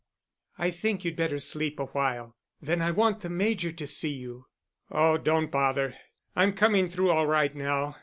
"I 0.57 0.71
think 0.71 1.05
you'd 1.05 1.15
better 1.15 1.37
sleep 1.37 1.79
a 1.79 1.85
while, 1.85 2.35
then 2.59 2.81
I 2.81 2.89
want 2.89 3.21
the 3.21 3.29
Major 3.29 3.71
to 3.73 3.85
see 3.85 4.09
you." 4.09 4.47
"Oh, 4.89 5.19
don't 5.19 5.51
bother; 5.51 5.93
I'm 6.35 6.53
coming 6.53 6.89
through 6.89 7.11
all 7.11 7.27
right, 7.27 7.53
now. 7.53 7.97